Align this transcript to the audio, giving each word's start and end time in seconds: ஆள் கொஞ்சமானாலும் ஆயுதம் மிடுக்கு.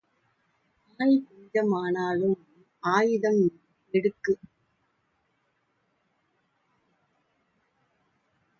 ஆள் 0.99 1.15
கொஞ்சமானாலும் 1.27 2.37
ஆயுதம் 2.83 3.41
மிடுக்கு. 3.93 4.33